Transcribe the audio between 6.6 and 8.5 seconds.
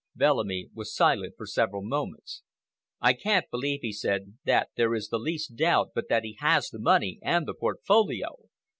the money and the portfolio.